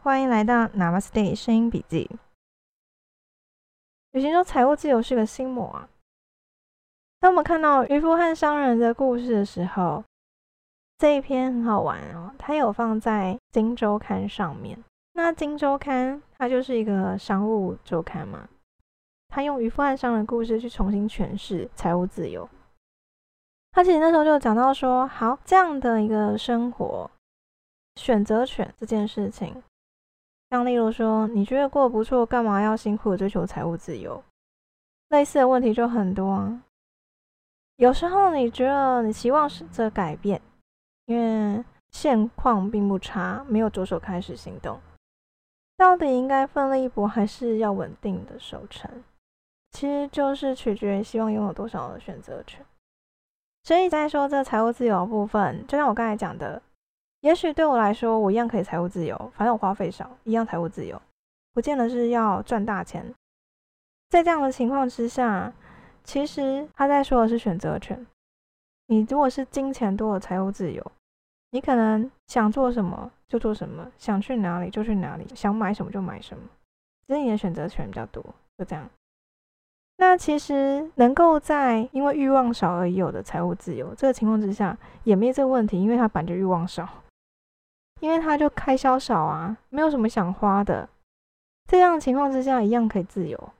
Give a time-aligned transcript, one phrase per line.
[0.00, 2.08] 欢迎来到 Namaste 声音笔记。
[4.12, 5.88] 旅行中财务自由是个心魔啊。
[7.18, 10.04] 当我们看到渔夫和商人的故事的时候，
[10.98, 12.32] 这一篇很好玩哦。
[12.38, 14.78] 它有放在《金周刊》上面。
[15.14, 18.48] 那《金周刊》它就是一个商务周刊嘛，
[19.26, 22.48] 它用渔夫和商人故事去重新诠释财务自由。
[23.72, 27.10] 他其实那时候就讲到说，好这样的一个生活，
[27.96, 29.62] 选择权这件事情，
[30.50, 34.22] 像例如说，你觉得过得不错，干嘛要辛苦的追求财务自由？
[35.10, 36.62] 类似的问题就很多啊。
[37.76, 40.40] 有时候你觉得你期望是着改变，
[41.06, 44.80] 因为现况并不差，没有着手开始行动，
[45.76, 48.90] 到底应该奋力一搏，还是要稳定的守成？
[49.70, 52.64] 其实就是取决于希望拥有多少的选择权。
[53.64, 56.62] 所以在说这财务自由的部分，就像我刚才讲的，
[57.20, 61.00] 也许对我来说，我一样可以财务自由，反正我花费少，一样财务自由，
[61.52, 63.14] 不见得是要赚大钱。
[64.08, 65.52] 在这样的情况之下。
[66.04, 68.06] 其实他在说的是选择权。
[68.86, 70.82] 你如果是金钱多的财务自由，
[71.50, 76.42] 你可能想做什么就做什么，想去哪里就去哪里，想买什么就买什么，
[77.06, 78.24] 只是你的选择权比较多，
[78.56, 78.88] 就这样。
[79.98, 86.88] 那其实能够在因为欲望少而有的财务自由这个情况之下，也没这个问题，因为他本就欲望少，
[88.00, 90.88] 因为他就开销少啊，没有什么想花的，
[91.66, 93.50] 这样情况之下一样可以自由。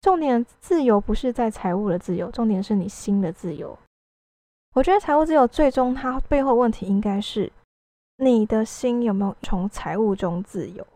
[0.00, 3.76] 重点自由不是在财务的自由，重点是你心的自由。
[4.74, 7.50] 我觉得财务自由最终它背后问题应该是
[8.18, 10.86] 你的心有没有从财务中自由，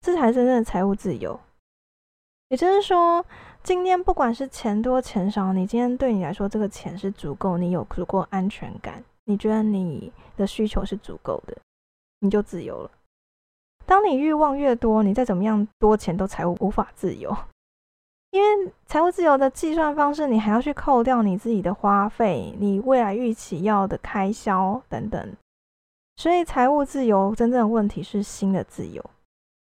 [0.00, 1.40] 这才是真正的财务自由。
[2.48, 3.24] 也就是说，
[3.62, 11.56] 今天不管是钱多钱少，你今天对你来说这个钱是足够，你有足够安全感，你觉得你的需求是足够的，
[12.20, 12.90] 你就自由了。
[13.86, 17.36] 当你欲望越多，你再怎么样多钱都财务无法自由。
[18.30, 25.36] 因为财务自由的计算方式，你还要去扣掉你自己的花费、你未来预期要的开销等等，
[26.16, 29.02] 所以财务自由真正的问题是新的自由。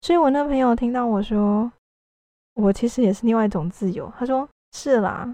[0.01, 1.71] 所以我那朋友听到我说，
[2.55, 4.11] 我其实也是另外一种自由。
[4.17, 5.33] 他说：“是啦，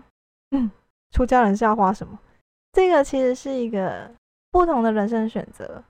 [0.51, 0.69] 嗯，
[1.11, 2.19] 出家人是要花什么？
[2.73, 4.11] 这个其实是一个
[4.51, 5.83] 不同的人生选择。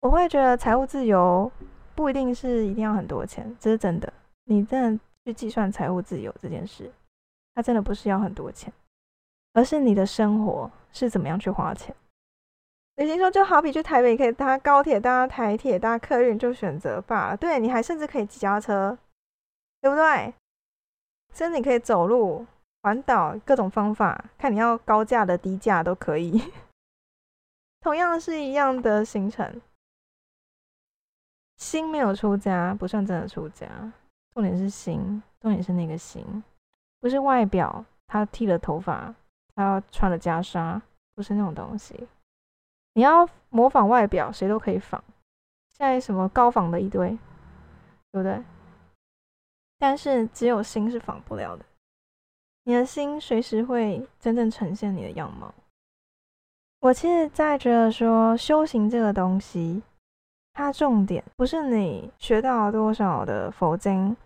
[0.00, 1.50] 我会觉得财务自由
[1.94, 4.12] 不一定是一定要很多钱，这是真的。
[4.44, 6.90] 你真的。”去计算财务自由这件事，
[7.54, 8.72] 它真的不是要很多钱，
[9.52, 11.94] 而是你的生活是怎么样去花钱。
[12.96, 17.36] 李行说，就好比去台北可以搭高铁、搭台铁、搭客运，就选择罢了。
[17.36, 18.96] 对你还甚至可以骑脚车，
[19.82, 20.32] 对不对？
[21.34, 22.46] 甚至你可以走路
[22.82, 26.50] 环岛，各种方法，看你要高价的、低价都可以。
[27.82, 29.60] 同样是一样的行程，
[31.60, 33.68] 心没有出家，不算真的出家。
[34.32, 36.24] 重点是心，重点是那个心，
[37.00, 37.84] 不是外表。
[38.06, 39.14] 他剃了头发，
[39.54, 40.80] 他穿了袈裟，
[41.14, 42.08] 不是那种东西。
[42.94, 45.04] 你要模仿外表，谁都可以仿。
[45.68, 47.10] 现在什么高仿的一堆，
[48.10, 48.42] 对不对？
[49.78, 51.64] 但是只有心是仿不了的。
[52.64, 55.54] 你的心随时会真正呈现你的样貌。
[56.80, 59.82] 我其实在觉得说，修行这个东西。
[60.52, 64.16] 它重点不是你学到了多少的佛经，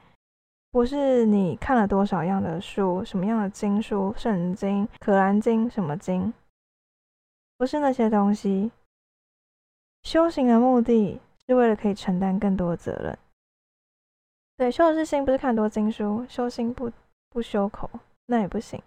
[0.71, 6.35] 不是你看了多少样的书，什么样的经书、圣经、可兰经什么经，
[7.57, 8.73] 不是那些东西。
[10.03, 13.19] 修行的目的是为了可以承担更多的责任。
[14.57, 16.27] 对，修的是心，不是看多经书。
[16.29, 16.91] 修心不
[17.31, 17.89] 不修口，
[18.27, 18.83] 那也不行。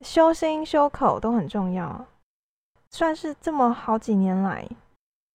[0.00, 2.06] 修心修口都很重要，
[2.90, 4.66] 算是这么好几年来。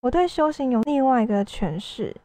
[0.05, 2.15] 我对修行有另外一个诠释，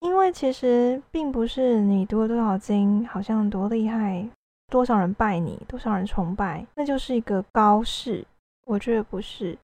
[0.00, 4.28] 因为其实并不是你读了多少经，好像多厉害，
[4.66, 8.26] 多少人拜你，多少人崇拜，那就是一个高士。
[8.66, 9.56] 我觉得不是。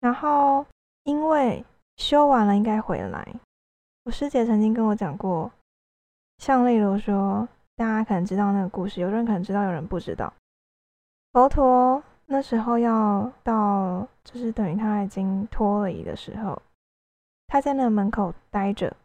[0.00, 0.64] 然后，
[1.04, 1.62] 因为
[1.98, 3.28] 修完了应该回来。
[4.04, 5.52] 我师姐曾经跟我讲过，
[6.38, 7.46] 像例如说，
[7.76, 10.32] 大家可能知道那个故事，有人可能知道，有人不知道。
[11.34, 12.02] 佛陀。
[12.32, 16.62] 那时候要到，就是等于他已经脱离的时候，
[17.48, 18.96] 他在那门口待着，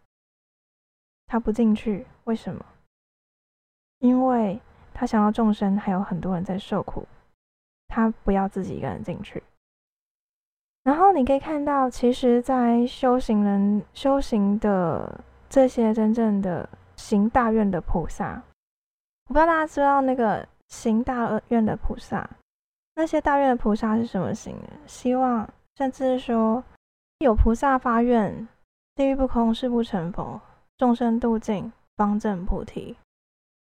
[1.25, 2.63] 他不进去，为什么？
[3.97, 4.61] 因为
[4.93, 7.07] 他想到众生还有很多人在受苦，
[7.87, 9.41] 他不要自己一个人进去。
[10.83, 15.19] 然后你可以看到，其实，在修行人修行的
[15.49, 18.43] 这些真正的行大愿的菩萨，
[19.29, 22.29] 我不知道大家知道那个行大愿的菩萨。
[22.95, 24.55] 那些大愿的菩萨是什么心？
[24.87, 26.63] 希望，甚至说
[27.19, 28.47] 有菩萨发愿
[28.95, 30.39] 地狱不空，誓不成佛，
[30.77, 32.95] 众生度尽，方证菩提。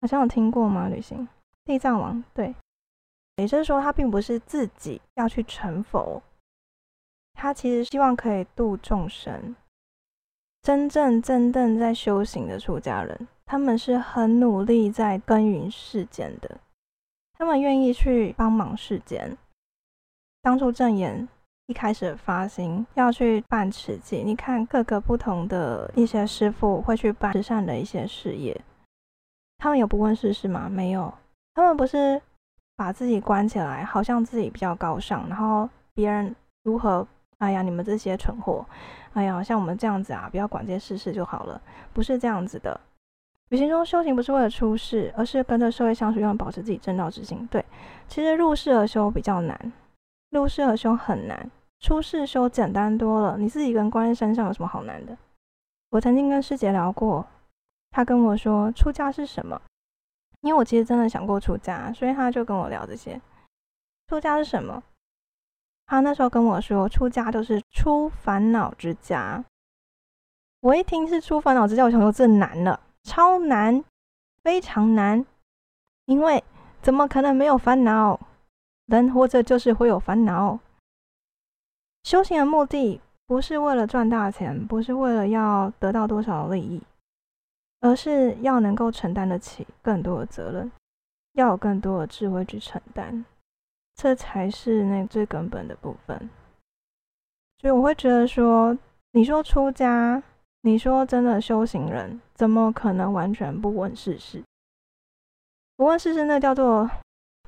[0.01, 0.88] 好像有听过吗？
[0.88, 1.27] 旅行
[1.65, 2.53] 地藏王对，
[3.38, 6.21] 也就是说，他并不是自己要去成佛，
[7.33, 9.56] 他其实希望可以度众生。
[10.62, 16.59] 真正真正在修行的出家人，他们是很努力在耕耘世间的，
[17.38, 19.38] 他们愿意去帮忙世间。
[20.41, 21.27] 当初正言。
[21.68, 28.62] 一开始发心要去办慈济，你看各个不同的一些师傅会去办慈善的一些事业，
[29.59, 30.68] 他们有不问世事吗？
[30.69, 31.12] 没有，
[31.56, 32.21] 他们不是
[32.75, 37.07] 把自己关起来，好像自己比较高尚，然后别人如何？
[37.38, 38.65] 哎呀，你们这些蠢货！
[39.13, 41.62] 哎呀，像我们这样子啊，不要管这些世事就好了，
[41.94, 42.77] 不是这样子的。
[43.54, 47.48] 旅行中修行不是为了出世，而是跟着社会相处，用保持自己正道之心。
[47.52, 47.64] 对，
[48.08, 49.72] 其实入世而修比较难。
[50.32, 53.38] 入世而修很难，出世修简单多了。
[53.38, 55.16] 你自己一个人关在山上有什么好难的？
[55.92, 57.28] 我曾经跟师姐聊过，
[57.92, 59.62] 她跟我说出家是什么？
[60.42, 63.22] 因为我其实真的想过出家，所以她就跟我聊这些。
[64.08, 64.82] 出家是什么？
[65.86, 69.46] 她那时候跟我说，出家就是出烦恼之家。
[70.62, 73.84] 我一听是出烦恼之家，我想说这难了，超难，
[74.44, 75.26] 非常难，
[76.06, 76.44] 因为
[76.82, 78.20] 怎么可能没有烦恼？
[78.86, 80.60] 人活着就是会有烦恼。
[82.04, 86.82] 修行的目的不是为了赚大钱，不是为了要得到多少利益，
[87.80, 90.72] 而是要能够承担得起更多的责任，
[91.34, 93.24] 要有更多的智慧去承担，
[93.96, 96.30] 这才是那最根本的部分。
[97.60, 98.78] 所以我会觉得说，
[99.12, 100.22] 你说出家，
[100.65, 104.42] 你说真的修行人，怎么可能完全不问世事？
[105.75, 106.89] 不问世事，那叫做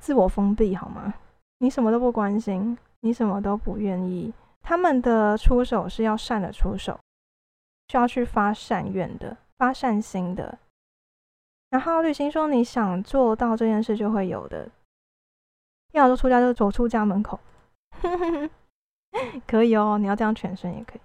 [0.02, 1.14] 自我封闭，好吗？
[1.58, 4.34] 你什么都不关心，你什么都不愿意。
[4.60, 7.00] 他们的出手是要善的出手，
[7.88, 10.58] 需要去发善愿的、发善心的。
[11.70, 14.68] 然后旅行说，你想做到这件事，就会有的。
[15.92, 17.40] 要说出家，就走出家门口，
[19.48, 19.96] 可以哦。
[19.96, 21.00] 你要这样全身也可以。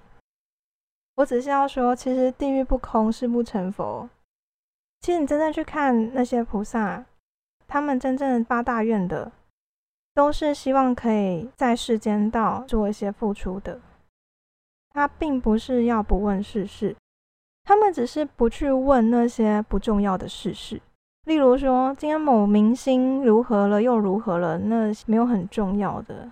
[1.15, 4.09] 我只是要说，其实地狱不空，誓不成佛。
[4.99, 7.05] 其实你真正去看那些菩萨，
[7.67, 9.31] 他们真正发大愿的。
[10.13, 13.79] 都是希望可以在世间道做一些付出的，
[14.89, 16.93] 他并不是要不问世事，
[17.63, 20.81] 他们只是不去问那些不重要的事事。
[21.23, 26.29] 例如说，今天某明星如何了又如何了，那没有很重要的；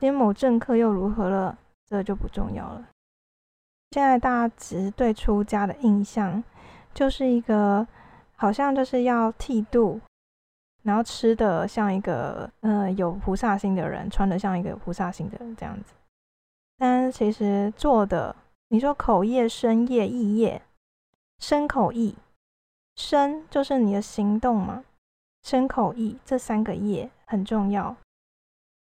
[0.00, 1.56] 今天某政客又如何了，
[1.86, 2.88] 这就不重要了。
[3.92, 6.42] 现在大家只对出家的印象，
[6.92, 7.86] 就是一个
[8.34, 10.00] 好像就是要剃度。
[10.84, 15.92] 然后吃的像一个呃有菩萨心的人，穿的像一个菩萨心的人这样子，
[16.76, 18.34] 但其实做的，
[18.66, 20.60] 你说口业、身业、意业，
[21.38, 22.16] 身口意，
[22.96, 24.82] 身就是你的行动嘛，
[25.44, 27.94] 身口意这三个业很重要。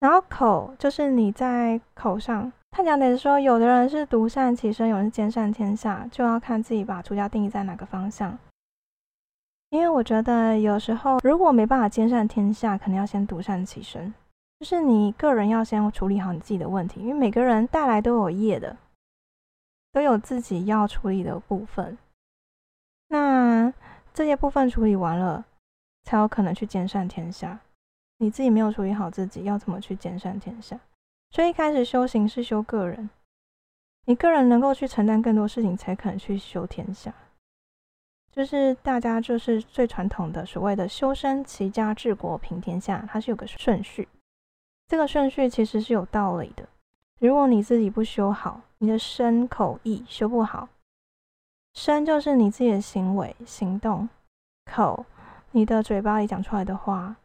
[0.01, 8.39] 然后口就是你在口上，他讲的是说，有的人是独善其身，有人是兼善天下，就要看自己把出家定义在哪个方向。
[9.71, 14.13] 因为我觉得有时候，如果没办法兼善天下，可能要先独善其身，
[14.61, 17.01] 就是你个人要先处理好你自己的问题。
[17.01, 18.77] 因为每个人带来都有业的，
[19.91, 21.97] 都有自己要处理的部分。
[23.09, 23.73] 那
[24.13, 25.43] 这些部分处理完了，
[26.05, 27.59] 才有可能去兼善天下。
[28.19, 30.79] 你自己没有处理好自己，要怎么去兼善天下？
[31.31, 33.11] 所以一开始修行是修个人，
[34.07, 37.13] 你个人能够去承担更多事情，才可能去修天下。
[38.31, 44.09] 就是大家就是最传统的所谓的修身齐家治国平天下，它是有个顺序。
[44.89, 46.69] 这个顺序其实是有道理的。
[47.19, 50.69] 如果你自己不修好，你的身口意修不好，
[51.73, 54.09] 身就是你自己的行为行动，
[54.71, 55.07] 口
[55.53, 57.17] 你的嘴巴里讲出来的话，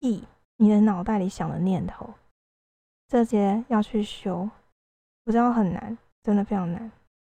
[0.00, 0.24] 意
[0.58, 2.12] 你的脑袋里想的念头，
[3.12, 4.48] 这些要去修，
[5.26, 6.90] 我知道很难，真的非常难，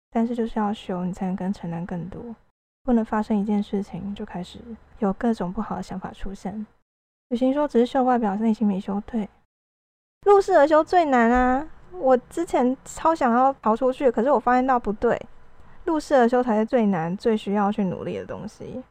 [0.09, 2.33] 但是就是要修，你才能跟承担更多。
[2.81, 4.57] 不能发生一件事情，就开始
[4.99, 6.65] 有各种不好的想法出现。
[7.27, 9.03] 旅行说只是修外表，内心没修。
[9.05, 9.27] 对，
[10.25, 11.69] 入世而修最难啊！
[11.91, 15.21] 我之前超想要逃出去，可是我发现到不对，
[15.83, 18.81] 入世而修才是最难、最需要去努力的东西，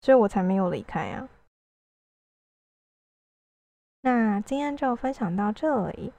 [0.00, 1.28] 所以我才没有离开啊。
[4.02, 6.12] 那今天就分享到这里，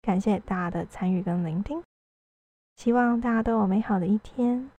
[0.00, 1.82] 感谢大家的参与跟聆听，
[2.76, 4.70] 希望大家都有美好的一天。